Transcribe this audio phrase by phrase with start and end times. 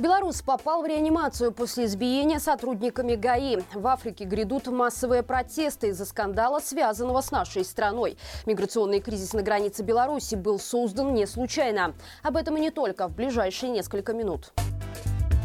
[0.00, 3.58] Белорус попал в реанимацию после избиения сотрудниками ГАИ.
[3.74, 8.16] В Африке грядут массовые протесты из-за скандала, связанного с нашей страной.
[8.46, 11.92] Миграционный кризис на границе Беларуси был создан не случайно.
[12.22, 14.54] Об этом и не только в ближайшие несколько минут.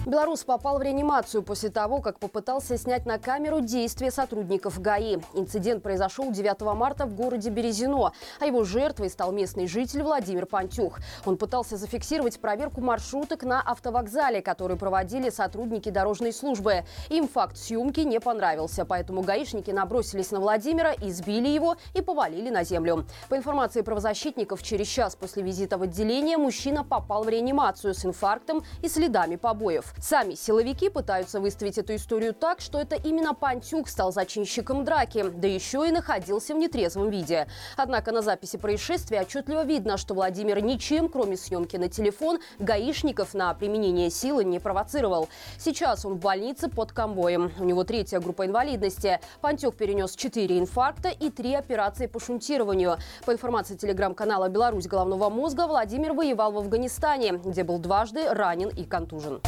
[0.05, 5.17] Белорус попал в реанимацию после того, как попытался снять на камеру действия сотрудников ГАИ.
[5.33, 10.99] Инцидент произошел 9 марта в городе Березино, а его жертвой стал местный житель Владимир Пантюх.
[11.25, 16.83] Он пытался зафиксировать проверку маршруток на автовокзале, которые проводили сотрудники дорожной службы.
[17.09, 22.63] Им факт съемки не понравился, поэтому гаишники набросились на Владимира, избили его и повалили на
[22.63, 23.05] землю.
[23.27, 28.63] По информации правозащитников, через час после визита в отделение мужчина попал в реанимацию с инфарктом
[28.83, 29.94] и следами побоев.
[30.01, 35.47] Сами силовики пытаются выставить эту историю так, что это именно Пантюк стал зачинщиком драки, да
[35.47, 37.47] еще и находился в нетрезвом виде.
[37.77, 43.53] Однако на записи происшествия отчетливо видно, что Владимир ничем, кроме съемки на телефон, гаишников на
[43.53, 45.29] применение силы не провоцировал.
[45.57, 47.51] Сейчас он в больнице под конвоем.
[47.59, 49.19] У него третья группа инвалидности.
[49.41, 52.97] Пантюк перенес четыре инфаркта и три операции по шунтированию.
[53.25, 58.83] По информации телеграм-канала «Беларусь головного мозга», Владимир воевал в Афганистане, где был дважды ранен и
[58.83, 59.41] контужен.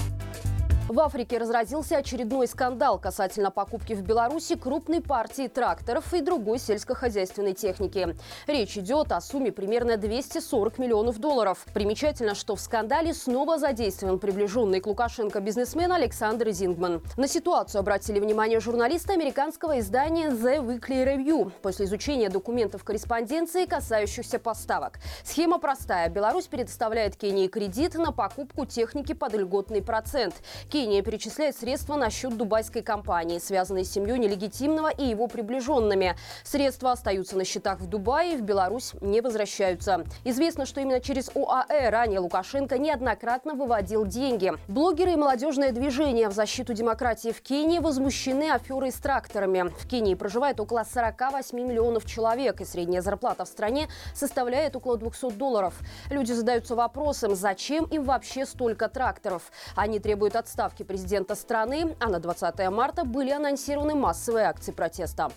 [0.90, 7.54] В Африке разразился очередной скандал касательно покупки в Беларуси крупной партии тракторов и другой сельскохозяйственной
[7.54, 8.16] техники.
[8.48, 11.66] Речь идет о сумме примерно 240 миллионов долларов.
[11.74, 17.02] Примечательно, что в скандале снова задействован приближенный к Лукашенко бизнесмен Александр Зингман.
[17.18, 24.40] На ситуацию обратили внимание журналисты американского издания The Weekly Review после изучения документов корреспонденции, касающихся
[24.40, 25.00] поставок.
[25.26, 26.08] Схема простая.
[26.08, 30.36] Беларусь предоставляет Кении кредит на покупку техники под льготный процент.
[30.78, 36.16] Кения перечисляет средства на счет дубайской компании, связанной с семьей нелегитимного и его приближенными.
[36.44, 40.06] Средства остаются на счетах в Дубае в Беларусь не возвращаются.
[40.24, 44.54] Известно, что именно через ОАЭ ранее Лукашенко неоднократно выводил деньги.
[44.68, 49.74] Блогеры и молодежное движение в защиту демократии в Кении возмущены аферой с тракторами.
[49.80, 55.32] В Кении проживает около 48 миллионов человек, и средняя зарплата в стране составляет около 200
[55.32, 55.74] долларов.
[56.12, 59.52] Люди задаются вопросом, зачем им вообще столько тракторов.
[59.76, 65.30] Они требуют отставки отставки президента страны, а на 20 марта были анонсированы массовые акции протеста.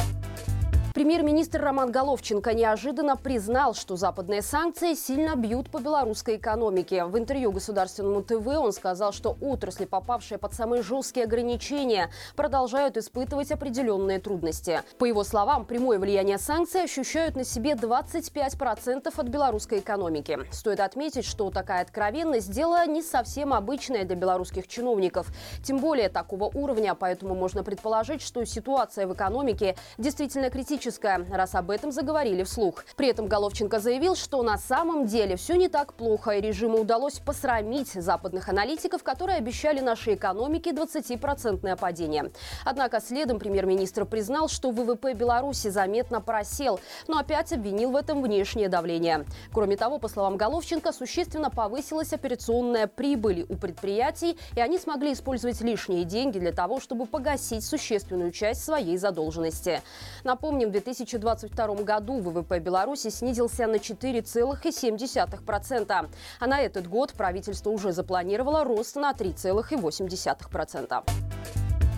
[1.01, 7.07] Премьер-министр Роман Головченко неожиданно признал, что западные санкции сильно бьют по белорусской экономике.
[7.07, 13.51] В интервью государственному ТВ он сказал, что отрасли, попавшие под самые жесткие ограничения, продолжают испытывать
[13.51, 14.83] определенные трудности.
[14.99, 20.41] По его словам, прямое влияние санкций ощущают на себе 25% от белорусской экономики.
[20.53, 25.29] Стоит отметить, что такая откровенность– дело не совсем обычное для белорусских чиновников.
[25.65, 31.55] Тем более такого уровня, поэтому можно предположить, что ситуация в экономике действительно критическая политическая, раз
[31.55, 32.85] об этом заговорили вслух.
[32.97, 37.19] При этом Головченко заявил, что на самом деле все не так плохо, и режиму удалось
[37.19, 42.31] посрамить западных аналитиков, которые обещали нашей экономике 20% падение.
[42.65, 48.69] Однако следом премьер-министр признал, что ВВП Беларуси заметно просел, но опять обвинил в этом внешнее
[48.69, 49.25] давление.
[49.53, 55.61] Кроме того, по словам Головченко, существенно повысилась операционная прибыль у предприятий, и они смогли использовать
[55.61, 59.83] лишние деньги для того, чтобы погасить существенную часть своей задолженности.
[60.25, 66.09] Напомним, в 2022 году ВВП Беларуси снизился на 4,7%.
[66.41, 71.40] А на этот год правительство уже запланировало рост на 3,8%.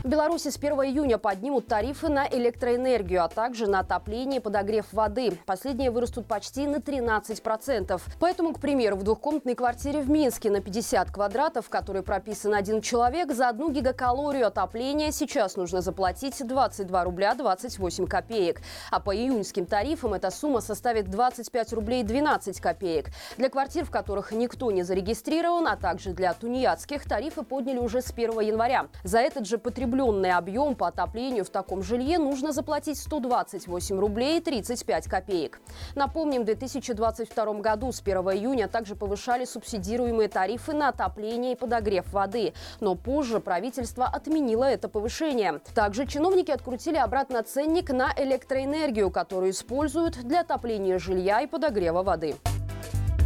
[0.03, 4.87] В Беларуси с 1 июня поднимут тарифы на электроэнергию, а также на отопление и подогрев
[4.93, 5.39] воды.
[5.47, 8.03] Последние вырастут почти на 13%.
[8.19, 12.81] Поэтому, к примеру, в двухкомнатной квартире в Минске на 50 квадратов, в которой прописан один
[12.81, 18.61] человек, за одну гигакалорию отопления сейчас нужно заплатить 22 рубля 28 копеек.
[18.91, 23.11] А по июньским тарифам эта сумма составит 25 рублей 12 копеек.
[23.37, 28.11] Для квартир, в которых никто не зарегистрирован, а также для тунеядских, тарифы подняли уже с
[28.11, 28.89] 1 января.
[29.05, 34.41] За этот же потребитель Укрепленный объем по отоплению в таком жилье нужно заплатить 128 рублей
[34.41, 35.61] 35 копеек.
[35.95, 42.11] Напомним, в 2022 году с 1 июня также повышали субсидируемые тарифы на отопление и подогрев
[42.11, 42.55] воды.
[42.81, 45.61] Но позже правительство отменило это повышение.
[45.75, 52.37] Также чиновники открутили обратно ценник на электроэнергию, которую используют для отопления жилья и подогрева воды.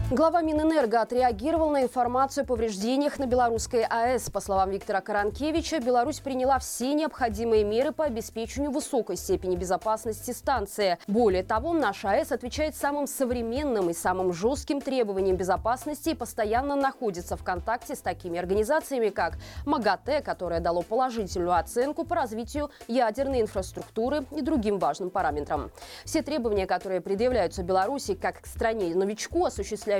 [0.08, 4.31] Глава Минэнерго отреагировал на информацию о повреждениях на белорусской АЭС.
[4.31, 10.99] По словам Виктора Каранкевича, Беларусь приняла все необходимые меры по обеспечению высокой степени безопасности станции.
[11.08, 17.37] Более того, наша АЭС отвечает самым современным и самым жестким требованиям безопасности и постоянно находится
[17.37, 24.25] в контакте с такими организациями, как МАГАТЭ, которое дало положительную оценку по развитию ядерной инфраструктуры
[24.31, 25.73] и другим важным параметрам.
[26.05, 29.44] Все требования, которые предъявляются Беларуси как к стране новичку,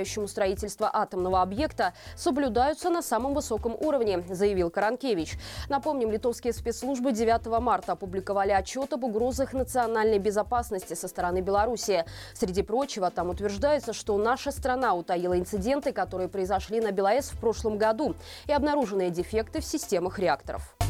[0.01, 5.37] осуществляют осуществляющему строительство атомного объекта, соблюдаются на самом высоком уровне, заявил Каранкевич.
[5.69, 12.05] Напомним, литовские спецслужбы 9 марта опубликовали отчет об угрозах национальной безопасности со стороны Беларуси.
[12.33, 17.77] Среди прочего, там утверждается, что наша страна утаила инциденты, которые произошли на БелАЭС в прошлом
[17.77, 18.15] году
[18.47, 20.86] и обнаруженные дефекты в системах реакторов.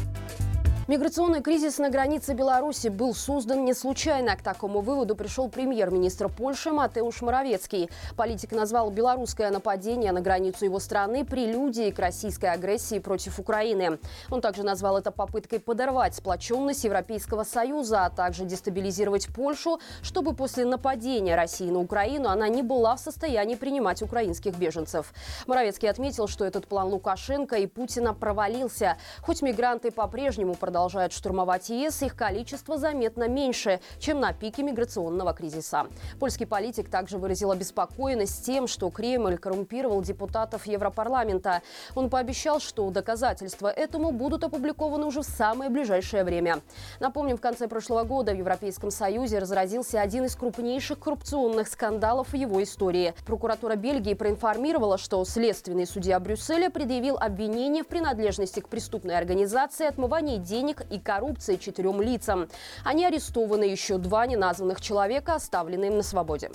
[0.88, 4.34] Миграционный кризис на границе Беларуси был создан не случайно.
[4.34, 7.90] К такому выводу пришел премьер-министр Польши Матеуш Моровецкий.
[8.16, 13.98] Политик назвал белорусское нападение на границу его страны прелюдией к российской агрессии против Украины.
[14.30, 20.64] Он также назвал это попыткой подорвать сплоченность Европейского Союза, а также дестабилизировать Польшу, чтобы после
[20.64, 25.12] нападения России на Украину она не была в состоянии принимать украинских беженцев.
[25.46, 28.96] Моровецкий отметил, что этот план Лукашенко и Путина провалился.
[29.20, 35.34] Хоть мигранты по-прежнему продолжают продолжают штурмовать ЕС, их количество заметно меньше, чем на пике миграционного
[35.34, 35.88] кризиса.
[36.20, 41.62] Польский политик также выразил обеспокоенность тем, что Кремль коррумпировал депутатов Европарламента.
[41.96, 46.60] Он пообещал, что доказательства этому будут опубликованы уже в самое ближайшее время.
[47.00, 52.36] Напомним, в конце прошлого года в Европейском Союзе разразился один из крупнейших коррупционных скандалов в
[52.36, 53.14] его истории.
[53.26, 60.36] Прокуратура Бельгии проинформировала, что следственный судья Брюсселя предъявил обвинение в принадлежности к преступной организации, отмывании
[60.36, 62.48] денег денег и коррупции четырем лицам.
[62.84, 66.50] Они арестованы, еще два неназванных человека оставлены им на свободе.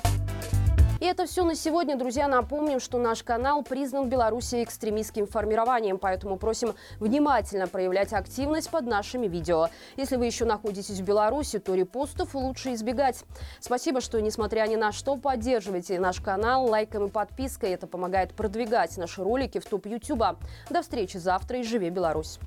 [0.99, 2.29] И это все на сегодня, друзья.
[2.29, 9.27] Напомним, что наш канал признан Беларуси экстремистским формированием, поэтому просим внимательно проявлять активность под нашими
[9.27, 9.67] видео.
[9.97, 13.25] Если вы еще находитесь в Беларуси, то репостов лучше избегать.
[13.59, 17.71] Спасибо, что, несмотря ни на что, поддерживаете наш канал лайком и подпиской.
[17.71, 20.37] Это помогает продвигать наши ролики в топ Ютуба.
[20.69, 22.39] До встречи завтра и живи Беларусь!